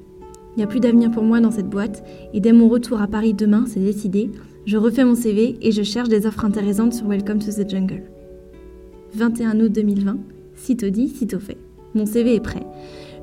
Il 0.57 0.61
n'y 0.61 0.65
a 0.65 0.67
plus 0.67 0.81
d'avenir 0.81 1.11
pour 1.11 1.25
moi 1.25 1.41
dans 1.41 1.51
cette 1.51 1.69
boîte, 1.69 2.03
et 2.33 2.41
dès 2.41 2.53
mon 2.53 2.71
retour 2.71 3.03
à 3.03 3.07
Paris 3.07 3.35
demain, 3.35 3.67
c'est 3.67 3.81
décidé, 3.81 4.31
je 4.69 4.77
refais 4.77 5.03
mon 5.03 5.15
CV 5.15 5.57
et 5.63 5.73
je 5.73 5.83
cherche 5.83 6.11
des 6.11 6.27
offres 6.27 6.45
intéressantes 6.45 6.93
sur 6.93 7.09
Welcome 7.09 7.39
to 7.39 7.51
the 7.51 7.67
Jungle. 7.67 8.03
21 9.15 9.61
août 9.61 9.73
2020, 9.73 10.19
sitôt 10.57 10.91
dit, 10.91 11.09
sitôt 11.09 11.39
fait. 11.39 11.57
Mon 11.95 12.05
CV 12.05 12.35
est 12.35 12.41
prêt. 12.41 12.67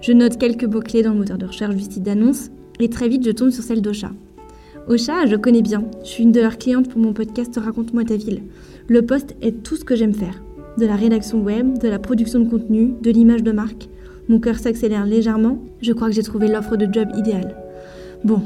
Je 0.01 0.11
note 0.11 0.39
quelques 0.39 0.63
mots-clés 0.63 1.03
dans 1.03 1.13
le 1.13 1.19
moteur 1.19 1.37
de 1.37 1.45
recherche 1.45 1.75
du 1.75 1.83
site 1.83 2.01
d'annonce 2.01 2.49
et 2.79 2.89
très 2.89 3.07
vite 3.07 3.23
je 3.23 3.29
tombe 3.29 3.51
sur 3.51 3.63
celle 3.63 3.83
d'Ocha. 3.83 4.09
Ocha, 4.87 5.27
je 5.27 5.35
connais 5.35 5.61
bien. 5.61 5.83
Je 6.03 6.09
suis 6.09 6.23
une 6.23 6.31
de 6.31 6.41
leurs 6.41 6.57
clientes 6.57 6.89
pour 6.89 6.99
mon 6.99 7.13
podcast 7.13 7.59
Raconte-moi 7.63 8.05
ta 8.05 8.15
ville. 8.15 8.41
Le 8.87 9.03
poste 9.03 9.35
est 9.43 9.61
tout 9.61 9.75
ce 9.75 9.85
que 9.85 9.95
j'aime 9.95 10.15
faire. 10.15 10.41
De 10.79 10.87
la 10.87 10.95
rédaction 10.95 11.43
web, 11.43 11.77
de 11.77 11.87
la 11.87 11.99
production 11.99 12.39
de 12.39 12.49
contenu, 12.49 12.95
de 13.03 13.11
l'image 13.11 13.43
de 13.43 13.51
marque. 13.51 13.87
Mon 14.29 14.39
cœur 14.39 14.57
s'accélère 14.57 15.05
légèrement. 15.05 15.59
Je 15.79 15.93
crois 15.93 16.07
que 16.07 16.15
j'ai 16.15 16.23
trouvé 16.23 16.47
l'offre 16.47 16.75
de 16.75 16.91
job 16.91 17.09
idéale. 17.15 17.55
Bon, 18.23 18.41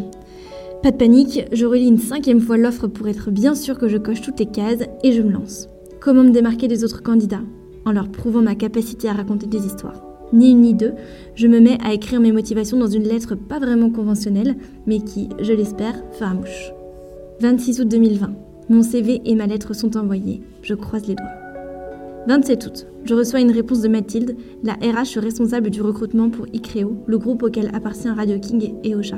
pas 0.82 0.92
de 0.92 0.98
panique, 0.98 1.46
je 1.52 1.66
relis 1.66 1.88
une 1.88 1.98
cinquième 1.98 2.40
fois 2.40 2.58
l'offre 2.58 2.88
pour 2.88 3.10
être 3.10 3.32
bien 3.32 3.54
sûr 3.54 3.78
que 3.78 3.90
je 3.90 3.98
coche 3.98 4.22
toutes 4.22 4.40
les 4.40 4.46
cases 4.46 4.84
et 5.04 5.12
je 5.12 5.22
me 5.22 5.32
lance. 5.32 5.68
Comment 6.00 6.24
me 6.24 6.32
démarquer 6.32 6.70
des 6.70 6.86
autres 6.86 7.04
candidats 7.04 7.42
En 7.86 7.92
leur 7.92 8.10
prouvant 8.10 8.42
ma 8.42 8.56
capacité 8.56 9.10
à 9.10 9.14
raconter 9.14 9.48
des 9.48 9.66
histoires? 9.66 10.02
Ni 10.32 10.52
une 10.52 10.62
ni 10.62 10.74
deux, 10.74 10.94
je 11.36 11.48
me 11.48 11.60
mets 11.60 11.78
à 11.84 11.94
écrire 11.94 12.22
mes 12.22 12.32
motivations 12.32 12.78
dans 12.78 12.88
une 12.88 13.04
lettre 13.04 13.36
pas 13.36 13.60
vraiment 13.60 13.90
conventionnelle, 13.90 14.56
mais 14.88 15.00
qui, 15.00 15.28
je 15.42 15.52
l'espère, 15.52 16.02
fera 16.14 16.34
mouche. 16.34 16.72
26 17.42 17.82
août 17.82 17.88
2020. 17.90 18.32
Mon 18.70 18.84
CV 18.84 19.22
et 19.26 19.36
ma 19.36 19.48
lettre 19.48 19.74
sont 19.74 19.98
envoyés. 19.98 20.42
Je 20.62 20.76
croise 20.76 21.08
les 21.08 21.16
doigts. 21.16 21.26
27 22.28 22.66
août. 22.68 22.88
Je 23.04 23.16
reçois 23.16 23.42
une 23.42 23.52
réponse 23.52 23.82
de 23.82 23.88
Mathilde, 23.90 24.38
la 24.64 24.74
RH 24.74 25.18
responsable 25.18 25.72
du 25.72 25.82
recrutement 25.82 26.30
pour 26.30 26.46
ICREO, 26.54 27.04
le 27.06 27.18
groupe 27.18 27.44
auquel 27.44 27.72
appartient 27.74 28.10
Radio 28.10 28.40
King 28.40 28.76
et 28.84 28.96
Ocha. 28.96 29.18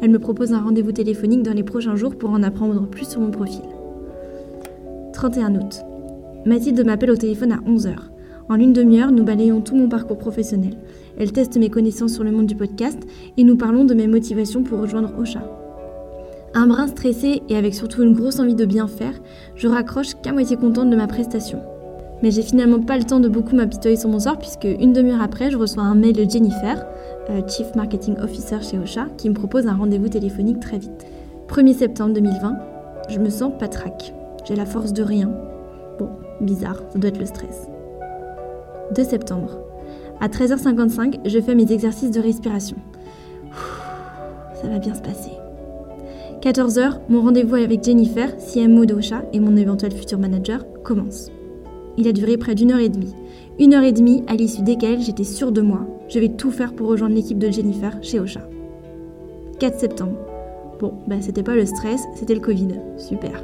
Elle 0.00 0.10
me 0.10 0.18
propose 0.18 0.52
un 0.52 0.60
rendez-vous 0.60 0.92
téléphonique 0.92 1.42
dans 1.42 1.52
les 1.52 1.64
prochains 1.64 1.96
jours 1.96 2.16
pour 2.16 2.30
en 2.30 2.42
apprendre 2.42 2.86
plus 2.86 3.08
sur 3.08 3.20
mon 3.20 3.30
profil. 3.30 3.64
31 5.12 5.56
août. 5.56 5.82
Mathilde 6.46 6.84
m'appelle 6.86 7.10
au 7.10 7.16
téléphone 7.16 7.52
à 7.52 7.58
11h. 7.68 7.94
En 8.48 8.54
une 8.54 8.72
demi-heure, 8.72 9.10
nous 9.10 9.24
balayons 9.24 9.60
tout 9.60 9.74
mon 9.74 9.88
parcours 9.88 10.16
professionnel. 10.16 10.76
Elle 11.18 11.32
teste 11.32 11.58
mes 11.58 11.68
connaissances 11.68 12.14
sur 12.14 12.24
le 12.24 12.30
monde 12.30 12.46
du 12.46 12.54
podcast 12.54 12.98
et 13.36 13.42
nous 13.42 13.56
parlons 13.56 13.84
de 13.84 13.94
mes 13.94 14.06
motivations 14.06 14.62
pour 14.62 14.80
rejoindre 14.80 15.12
Ocha. 15.18 15.42
Un 16.54 16.66
brin 16.66 16.86
stressé 16.86 17.42
et 17.48 17.56
avec 17.56 17.74
surtout 17.74 18.02
une 18.02 18.14
grosse 18.14 18.38
envie 18.38 18.54
de 18.54 18.64
bien 18.64 18.86
faire, 18.86 19.14
je 19.56 19.68
raccroche 19.68 20.14
qu'à 20.22 20.32
moitié 20.32 20.56
contente 20.56 20.88
de 20.88 20.96
ma 20.96 21.06
prestation. 21.08 21.58
Mais 22.22 22.30
j'ai 22.30 22.42
finalement 22.42 22.80
pas 22.80 22.96
le 22.96 23.04
temps 23.04 23.20
de 23.20 23.28
beaucoup 23.28 23.54
m'apitoyer 23.54 23.96
sur 23.96 24.08
mon 24.08 24.18
sort 24.18 24.38
puisque 24.38 24.64
une 24.64 24.92
demi-heure 24.92 25.22
après, 25.22 25.50
je 25.50 25.58
reçois 25.58 25.82
un 25.82 25.94
mail 25.94 26.14
de 26.14 26.28
Jennifer, 26.28 26.86
Chief 27.46 27.74
Marketing 27.74 28.16
Officer 28.20 28.58
chez 28.62 28.78
Ocha, 28.78 29.06
qui 29.16 29.28
me 29.28 29.34
propose 29.34 29.66
un 29.66 29.76
rendez-vous 29.76 30.08
téléphonique 30.08 30.60
très 30.60 30.78
vite. 30.78 31.06
1er 31.48 31.74
septembre 31.74 32.14
2020, 32.14 32.56
je 33.10 33.18
me 33.18 33.30
sens 33.30 33.52
patraque. 33.58 34.14
J'ai 34.44 34.56
la 34.56 34.66
force 34.66 34.92
de 34.92 35.02
rien. 35.02 35.30
Bon, 35.98 36.08
bizarre, 36.40 36.82
ça 36.90 36.98
doit 36.98 37.10
être 37.10 37.18
le 37.18 37.26
stress. 37.26 37.68
2 38.94 39.04
septembre. 39.04 39.58
À 40.20 40.28
13h55, 40.28 41.20
je 41.26 41.40
fais 41.40 41.54
mes 41.54 41.70
exercices 41.70 42.10
de 42.10 42.20
respiration. 42.20 42.76
ça 44.60 44.68
va 44.68 44.78
bien 44.78 44.94
se 44.94 45.02
passer. 45.02 45.32
14h, 46.40 47.00
mon 47.08 47.20
rendez-vous 47.20 47.56
avec 47.56 47.84
Jennifer, 47.84 48.36
CMO 48.36 48.86
d'Ocha 48.86 49.22
et 49.32 49.40
mon 49.40 49.56
éventuel 49.56 49.92
futur 49.92 50.18
manager, 50.18 50.64
commence. 50.82 51.30
Il 51.98 52.06
a 52.06 52.12
duré 52.12 52.36
près 52.36 52.54
d'une 52.54 52.70
heure 52.70 52.78
et 52.78 52.88
demie. 52.88 53.12
Une 53.58 53.74
heure 53.74 53.82
et 53.82 53.90
demie 53.90 54.22
à 54.28 54.36
l'issue 54.36 54.62
desquelles 54.62 55.02
j'étais 55.02 55.24
sûre 55.24 55.50
de 55.50 55.60
moi. 55.60 55.80
Je 56.08 56.20
vais 56.20 56.28
tout 56.28 56.52
faire 56.52 56.72
pour 56.72 56.86
rejoindre 56.86 57.16
l'équipe 57.16 57.40
de 57.40 57.50
Jennifer 57.50 57.98
chez 58.02 58.20
Ocha. 58.20 58.48
4 59.58 59.80
septembre. 59.80 60.16
Bon, 60.78 60.94
ben 61.08 61.20
c'était 61.20 61.42
pas 61.42 61.56
le 61.56 61.66
stress, 61.66 62.00
c'était 62.14 62.36
le 62.36 62.40
Covid. 62.40 62.68
Super. 62.98 63.42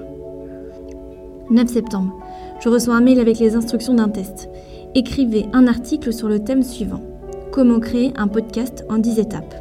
9 1.51 1.69
septembre. 1.69 2.17
Je 2.61 2.69
reçois 2.69 2.95
un 2.95 3.01
mail 3.01 3.19
avec 3.19 3.41
les 3.41 3.57
instructions 3.57 3.95
d'un 3.95 4.09
test. 4.09 4.49
Écrivez 4.95 5.47
un 5.53 5.67
article 5.67 6.13
sur 6.13 6.29
le 6.29 6.39
thème 6.39 6.63
suivant. 6.63 7.03
Comment 7.51 7.81
créer 7.81 8.13
un 8.17 8.29
podcast 8.29 8.85
en 8.89 8.99
10 8.99 9.19
étapes. 9.19 9.55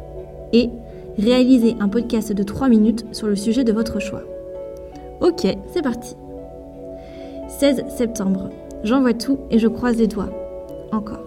Et 0.52 0.70
réalisez 1.18 1.74
un 1.80 1.88
podcast 1.88 2.32
de 2.32 2.42
3 2.44 2.68
minutes 2.68 3.06
sur 3.10 3.26
le 3.26 3.34
sujet 3.34 3.64
de 3.64 3.72
votre 3.72 3.98
choix. 3.98 4.22
Ok, 5.20 5.48
c'est 5.72 5.82
parti. 5.82 6.14
16 7.48 7.86
septembre. 7.88 8.50
J'envoie 8.84 9.14
tout 9.14 9.38
et 9.50 9.58
je 9.58 9.66
croise 9.66 9.96
les 9.96 10.06
doigts. 10.06 10.28
Encore. 10.92 11.24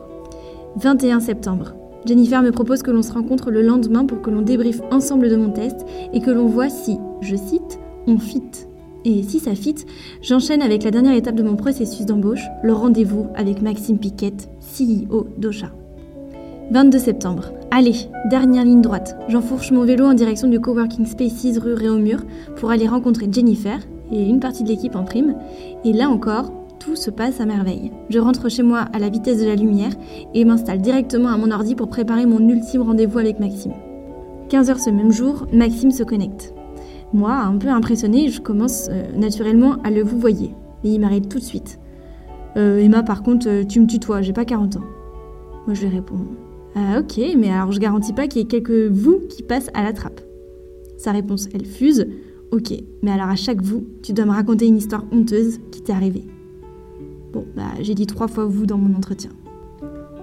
21 0.77 1.19
septembre. 1.19 1.73
Jennifer 2.05 2.43
me 2.43 2.51
propose 2.51 2.83
que 2.83 2.91
l'on 2.91 3.01
se 3.01 3.11
rencontre 3.11 3.49
le 3.49 3.63
lendemain 3.63 4.05
pour 4.05 4.21
que 4.21 4.29
l'on 4.29 4.43
débriefe 4.43 4.81
ensemble 4.91 5.27
de 5.29 5.35
mon 5.35 5.49
test 5.49 5.85
et 6.13 6.21
que 6.21 6.29
l'on 6.29 6.45
voit 6.45 6.69
si, 6.69 6.97
je 7.21 7.35
cite, 7.35 7.79
on 8.05 8.19
fit. 8.19 8.43
Et 9.05 9.23
si 9.23 9.39
ça 9.39 9.55
fit, 9.55 9.75
j'enchaîne 10.21 10.61
avec 10.61 10.83
la 10.83 10.91
dernière 10.91 11.15
étape 11.15 11.35
de 11.35 11.43
mon 11.43 11.55
processus 11.55 12.05
d'embauche, 12.05 12.45
le 12.61 12.73
rendez-vous 12.73 13.27
avec 13.35 13.61
Maxime 13.63 13.97
Piquette, 13.97 14.49
CEO 14.59 15.27
d'Ocha. 15.37 15.71
22 16.69 16.99
septembre. 16.99 17.45
Allez, 17.71 17.95
dernière 18.29 18.65
ligne 18.65 18.81
droite. 18.81 19.17
J'enfourche 19.29 19.71
mon 19.71 19.83
vélo 19.83 20.05
en 20.05 20.13
direction 20.13 20.47
du 20.47 20.59
coworking 20.59 21.05
Spaces 21.05 21.57
rue 21.57 21.73
Réaumur 21.73 22.19
pour 22.57 22.69
aller 22.69 22.87
rencontrer 22.87 23.27
Jennifer 23.31 23.79
et 24.11 24.23
une 24.23 24.39
partie 24.39 24.63
de 24.63 24.69
l'équipe 24.69 24.95
en 24.95 25.03
prime. 25.03 25.35
Et 25.85 25.93
là 25.93 26.09
encore, 26.09 26.51
tout 26.79 26.95
se 26.95 27.09
passe 27.09 27.39
à 27.39 27.45
merveille. 27.45 27.91
Je 28.09 28.19
rentre 28.19 28.49
chez 28.49 28.63
moi 28.63 28.79
à 28.93 28.99
la 28.99 29.09
vitesse 29.09 29.39
de 29.39 29.45
la 29.45 29.55
lumière 29.55 29.91
et 30.33 30.45
m'installe 30.45 30.81
directement 30.81 31.29
à 31.29 31.37
mon 31.37 31.51
ordi 31.51 31.75
pour 31.75 31.89
préparer 31.89 32.25
mon 32.25 32.39
ultime 32.47 32.81
rendez-vous 32.81 33.19
avec 33.19 33.39
Maxime. 33.39 33.73
15h 34.49 34.83
ce 34.83 34.89
même 34.89 35.11
jour, 35.11 35.45
Maxime 35.51 35.91
se 35.91 36.03
connecte. 36.03 36.53
Moi, 37.13 37.33
un 37.33 37.57
peu 37.57 37.69
impressionné, 37.69 38.29
je 38.29 38.41
commence 38.41 38.89
euh, 38.89 39.15
naturellement 39.15 39.77
à 39.83 39.91
le 39.91 40.03
vous 40.03 40.19
voyez. 40.19 40.51
Mais 40.83 40.91
il 40.91 40.99
m'arrête 40.99 41.29
tout 41.29 41.39
de 41.39 41.43
suite. 41.43 41.79
Euh, 42.57 42.79
Emma, 42.79 43.03
par 43.03 43.23
contre, 43.23 43.47
euh, 43.49 43.63
tu 43.63 43.79
me 43.79 43.87
tutoies, 43.87 44.21
j'ai 44.21 44.33
pas 44.33 44.45
40 44.45 44.77
ans. 44.77 44.83
Moi, 45.65 45.73
je 45.73 45.81
lui 45.81 45.95
réponds 45.95 46.25
Ah, 46.75 46.99
ok, 46.99 47.19
mais 47.37 47.49
alors 47.49 47.71
je 47.71 47.79
garantis 47.79 48.13
pas 48.13 48.27
qu'il 48.27 48.41
y 48.41 48.43
ait 48.43 48.47
quelques 48.47 48.91
vous 48.91 49.19
qui 49.29 49.43
passent 49.43 49.69
à 49.73 49.83
la 49.83 49.93
trappe. 49.93 50.21
Sa 50.97 51.11
réponse, 51.11 51.47
elle 51.53 51.65
fuse 51.65 52.07
Ok, 52.51 52.73
mais 53.03 53.11
alors 53.11 53.27
à 53.27 53.35
chaque 53.35 53.61
vous, 53.61 53.85
tu 54.01 54.13
dois 54.13 54.25
me 54.25 54.31
raconter 54.31 54.67
une 54.67 54.77
histoire 54.77 55.03
honteuse 55.11 55.59
qui 55.71 55.81
t'est 55.81 55.91
arrivée. 55.91 56.23
Bon, 57.33 57.45
bah, 57.55 57.63
j'ai 57.81 57.93
dit 57.93 58.07
trois 58.07 58.27
fois 58.27 58.45
vous 58.45 58.65
dans 58.65 58.77
mon 58.77 58.95
entretien. 58.95 59.31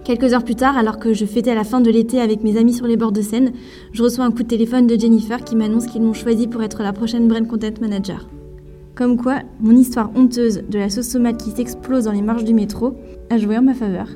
Quelques 0.05 0.35
heures 0.35 0.45
plus 0.45 0.55
tard, 0.55 0.77
alors 0.77 0.99
que 0.99 1.15
je 1.15 1.25
fêtais 1.25 1.55
la 1.55 1.65
fin 1.65 1.81
de 1.81 1.91
l'été 1.91 2.21
avec 2.21 2.43
mes 2.45 2.59
amis 2.59 2.75
sur 2.75 2.87
les 2.87 2.99
bords 2.99 3.13
de 3.13 3.23
Seine, 3.23 3.53
je 3.93 4.03
reçois 4.03 4.27
un 4.27 4.31
coup 4.31 4.43
de 4.43 4.49
téléphone 4.49 4.87
de 4.87 4.99
Jennifer 4.99 5.43
qui 5.43 5.57
m'annonce 5.57 5.87
qu'ils 5.87 6.03
m'ont 6.03 6.13
choisi 6.13 6.47
pour 6.47 6.63
être 6.63 6.83
la 6.83 6.93
prochaine 6.93 7.27
Brand 7.27 7.47
Content 7.49 7.81
Manager. 7.81 8.29
Comme 8.95 9.17
quoi, 9.17 9.41
mon 9.61 9.75
histoire 9.75 10.11
honteuse 10.15 10.63
de 10.69 10.79
la 10.79 10.91
sauce 10.91 11.09
tomate 11.09 11.43
qui 11.43 11.51
s'explose 11.51 12.05
dans 12.05 12.13
les 12.13 12.23
marches 12.23 12.45
du 12.45 12.53
métro 12.53 12.95
a 13.31 13.39
joué 13.39 13.57
en 13.57 13.63
ma 13.63 13.75
faveur. 13.75 14.09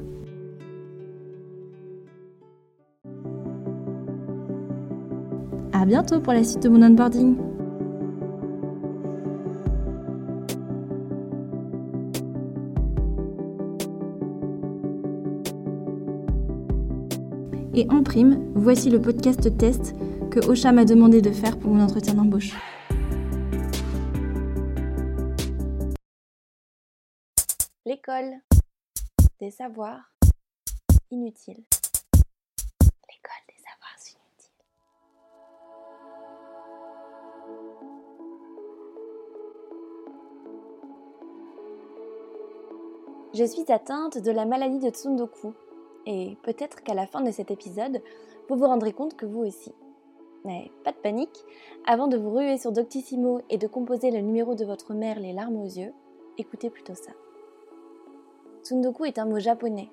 A 5.73 5.87
bientôt 5.87 6.20
pour 6.20 6.35
la 6.35 6.44
suite 6.44 6.62
de 6.62 6.69
mon 6.69 6.82
onboarding 6.82 7.37
Et 17.78 17.86
en 17.90 18.02
prime, 18.02 18.52
voici 18.56 18.90
le 18.90 19.00
podcast 19.00 19.56
test 19.56 19.94
que 20.32 20.44
Ocha 20.48 20.72
m'a 20.72 20.84
demandé 20.84 21.22
de 21.22 21.30
faire 21.30 21.56
pour 21.56 21.70
mon 21.70 21.84
entretien 21.84 22.14
d'embauche. 22.14 22.50
L'école 27.86 28.34
des 29.38 29.52
savoirs 29.52 30.12
inutiles. 31.12 31.62
L'école 32.82 33.44
des 33.46 33.58
savoirs 33.62 33.96
inutiles. 34.10 34.64
Je 43.34 43.44
suis 43.44 43.72
atteinte 43.72 44.19
de 44.19 44.32
la 44.32 44.46
maladie 44.46 44.80
de 44.80 44.90
Tsundoku 44.90 45.54
et 46.08 46.38
peut-être 46.43 46.82
qu'à 46.82 46.94
la 46.94 47.06
fin 47.06 47.20
de 47.20 47.31
cet 47.31 47.50
épisode, 47.50 48.00
vous 48.49 48.56
vous 48.56 48.66
rendrez 48.66 48.93
compte 48.93 49.14
que 49.14 49.26
vous 49.26 49.40
aussi. 49.40 49.75
Mais 50.46 50.70
pas 50.82 50.93
de 50.93 50.96
panique, 50.96 51.44
avant 51.87 52.08
de 52.08 52.16
vous 52.16 52.31
ruer 52.31 52.56
sur 52.56 52.72
Doctissimo 52.72 53.43
et 53.50 53.58
de 53.58 53.66
composer 53.66 54.10
le 54.10 54.20
numéro 54.20 54.55
de 54.55 54.64
votre 54.64 54.94
mère 54.94 55.20
les 55.20 55.34
larmes 55.34 55.60
aux 55.60 55.66
yeux, 55.66 55.93
écoutez 56.38 56.70
plutôt 56.70 56.94
ça. 56.94 57.12
Tsundoku 58.62 59.05
est 59.05 59.19
un 59.19 59.26
mot 59.26 59.38
japonais. 59.38 59.90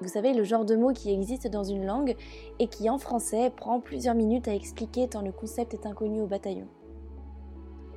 Vous 0.00 0.08
savez, 0.08 0.32
le 0.32 0.44
genre 0.44 0.64
de 0.64 0.76
mot 0.76 0.94
qui 0.94 1.12
existe 1.12 1.46
dans 1.46 1.62
une 1.62 1.84
langue 1.84 2.16
et 2.58 2.66
qui 2.66 2.88
en 2.88 2.96
français 2.96 3.52
prend 3.54 3.80
plusieurs 3.80 4.14
minutes 4.14 4.48
à 4.48 4.54
expliquer 4.54 5.08
tant 5.08 5.20
le 5.20 5.30
concept 5.30 5.74
est 5.74 5.86
inconnu 5.86 6.22
au 6.22 6.26
bataillon. 6.26 6.68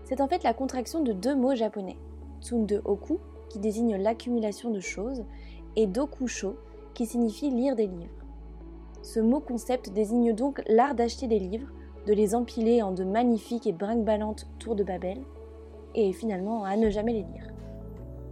C'est 0.04 0.20
en 0.20 0.28
fait 0.28 0.44
la 0.44 0.54
contraction 0.54 1.02
de 1.02 1.14
deux 1.14 1.36
mots 1.36 1.56
japonais. 1.56 1.98
Tsunde-oku, 2.42 3.20
qui 3.50 3.60
désigne 3.60 3.96
l'accumulation 3.96 4.70
de 4.70 4.82
choses, 4.82 5.24
et 5.78 5.88
Dokusho, 5.88 6.58
qui 6.98 7.06
signifie 7.06 7.52
lire 7.52 7.76
des 7.76 7.86
livres. 7.86 8.26
Ce 9.04 9.20
mot 9.20 9.40
concept 9.40 9.92
désigne 9.94 10.34
donc 10.34 10.64
l'art 10.68 10.96
d'acheter 10.96 11.28
des 11.28 11.38
livres, 11.38 11.72
de 12.08 12.14
les 12.14 12.34
empiler 12.34 12.82
en 12.82 12.92
de 12.92 13.04
magnifiques 13.04 13.68
et 13.68 13.72
brinque-ballantes 13.72 14.48
tours 14.58 14.76
de 14.76 14.84
Babel, 14.84 15.20
et 15.94 16.12
finalement 16.12 16.64
à 16.64 16.76
ne 16.76 16.90
jamais 16.90 17.14
les 17.14 17.20
lire. 17.20 17.54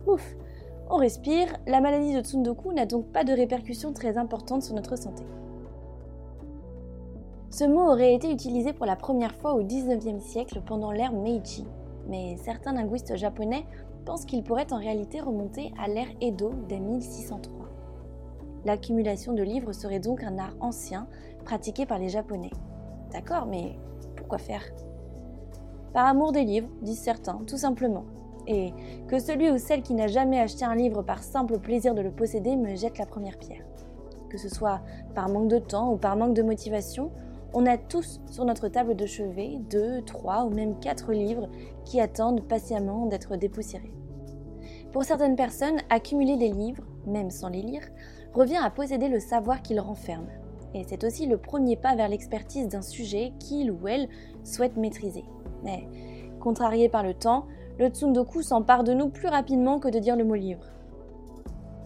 Ouf 0.08 0.36
On 0.90 0.98
respire, 0.98 1.56
la 1.68 1.80
maladie 1.80 2.16
de 2.16 2.22
Tsundoku 2.22 2.74
n'a 2.74 2.88
donc 2.88 3.06
pas 3.12 3.24
de 3.24 3.34
répercussions 3.34 3.94
très 3.94 4.18
importantes 4.18 4.64
sur 4.64 4.74
notre 4.74 4.98
santé. 4.98 5.24
Ce 7.52 7.66
mot 7.66 7.82
aurait 7.82 8.16
été 8.16 8.32
utilisé 8.32 8.74
pour 8.74 8.88
la 8.88 8.96
première 8.96 9.36
fois 9.36 9.54
au 9.54 9.64
XIXe 9.64 10.24
siècle 10.24 10.64
pendant 10.66 10.92
l'ère 10.92 11.14
Meiji, 11.14 11.68
mais 12.08 12.36
certains 12.38 12.74
linguistes 12.74 13.16
japonais 13.16 13.64
pensent 14.06 14.26
qu'il 14.26 14.42
pourrait 14.42 14.74
en 14.74 14.80
réalité 14.80 15.22
remonter 15.22 15.72
à 15.78 15.88
l'ère 15.88 16.10
Edo 16.20 16.52
dès 16.68 16.80
1603. 16.80 17.65
L'accumulation 18.66 19.34
de 19.34 19.44
livres 19.44 19.74
serait 19.74 20.00
donc 20.00 20.24
un 20.24 20.38
art 20.40 20.56
ancien 20.60 21.08
pratiqué 21.44 21.86
par 21.86 22.00
les 22.00 22.10
Japonais. 22.10 22.52
D'accord, 23.12 23.46
mais 23.46 23.78
pourquoi 24.16 24.40
faire? 24.40 24.64
Par 25.94 26.08
amour 26.08 26.32
des 26.32 26.44
livres, 26.44 26.70
disent 26.82 27.00
certains, 27.00 27.40
tout 27.48 27.58
simplement. 27.58 28.06
Et 28.48 28.74
que 29.08 29.20
celui 29.20 29.50
ou 29.50 29.58
celle 29.58 29.82
qui 29.82 29.94
n'a 29.94 30.08
jamais 30.08 30.40
acheté 30.40 30.66
un 30.66 30.76
livre 30.76 31.04
par 31.04 31.24
simple 31.24 31.60
plaisir 31.60 31.96
de 31.96 32.02
le 32.02 32.12
posséder 32.12 32.56
me 32.56 32.76
jette 32.76 32.98
la 32.98 33.06
première 33.06 33.38
pierre. 33.38 33.64
Que 34.30 34.38
ce 34.38 34.50
soit 34.50 34.82
par 35.14 35.30
manque 35.30 35.48
de 35.48 35.60
temps 35.60 35.94
ou 35.94 35.98
par 35.98 36.18
manque 36.18 36.34
de 36.34 36.44
motivation, 36.44 37.12
on 37.54 37.66
a 37.66 37.78
tous 37.78 38.20
sur 38.30 38.44
notre 38.44 38.68
table 38.68 38.96
de 38.96 39.06
chevet 39.06 39.60
deux, 39.70 40.02
trois 40.02 40.44
ou 40.44 40.50
même 40.50 40.78
quatre 40.80 41.14
livres 41.14 41.48
qui 41.86 42.02
attendent 42.02 42.42
patiemment 42.42 43.06
d'être 43.06 43.38
dépoussiérés. 43.38 43.94
Pour 44.92 45.04
certaines 45.04 45.36
personnes, 45.36 45.78
accumuler 45.90 46.36
des 46.36 46.50
livres, 46.50 46.84
même 47.06 47.30
sans 47.30 47.50
les 47.50 47.62
lire, 47.62 47.84
revient 48.36 48.60
à 48.62 48.70
posséder 48.70 49.08
le 49.08 49.20
savoir 49.20 49.62
qu'il 49.62 49.80
renferme. 49.80 50.28
Et 50.74 50.84
c'est 50.88 51.06
aussi 51.06 51.26
le 51.26 51.38
premier 51.38 51.78
pas 51.78 51.96
vers 51.96 52.10
l'expertise 52.10 52.68
d'un 52.68 52.82
sujet 52.82 53.32
qu'il 53.40 53.72
ou 53.72 53.88
elle 53.88 54.10
souhaite 54.44 54.76
maîtriser. 54.76 55.24
Mais, 55.64 55.88
contrarié 56.42 56.90
par 56.90 57.02
le 57.02 57.14
temps, 57.14 57.46
le 57.80 57.88
tsundoku 57.88 58.42
s'empare 58.42 58.84
de 58.84 58.94
nous 58.94 59.10
plus 59.10 59.28
rapidement 59.28 59.80
que 59.80 59.88
de 59.88 60.00
dire 60.00 60.18
le 60.18 60.26
mot 60.26 60.36
livre. 60.36 60.66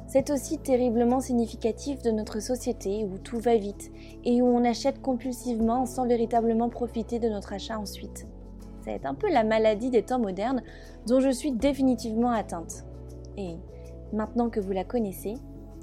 C'est 0.07 0.31
aussi 0.31 0.57
terriblement 0.57 1.19
significatif 1.19 2.01
de 2.01 2.09
notre 2.09 2.41
société 2.41 3.05
où 3.05 3.19
tout 3.19 3.37
va 3.37 3.55
vite 3.57 3.91
et 4.25 4.41
où 4.41 4.47
on 4.47 4.65
achète 4.65 5.03
compulsivement 5.03 5.85
sans 5.85 6.07
véritablement 6.07 6.69
profiter 6.69 7.19
de 7.19 7.29
notre 7.29 7.53
achat 7.53 7.77
ensuite. 7.77 8.25
C'est 8.83 9.05
un 9.05 9.13
peu 9.13 9.31
la 9.31 9.43
maladie 9.43 9.91
des 9.91 10.01
temps 10.01 10.17
modernes 10.17 10.63
dont 11.05 11.19
je 11.19 11.29
suis 11.29 11.51
définitivement 11.51 12.31
atteinte. 12.31 12.85
Et 13.37 13.57
maintenant 14.11 14.49
que 14.49 14.59
vous 14.59 14.71
la 14.71 14.83
connaissez, 14.83 15.35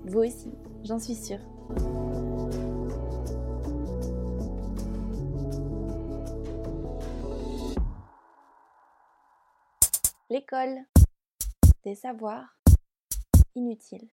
vous 0.06 0.20
aussi, 0.20 0.52
j'en 0.84 0.98
suis 0.98 1.14
sûre. 1.14 1.40
L'école 10.30 10.78
des 11.84 11.94
savoirs 11.94 12.56
inutiles. 13.54 14.08